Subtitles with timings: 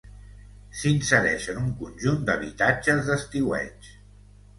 [0.77, 3.91] S'insereix en un conjunt d'habitatges d'estiueig.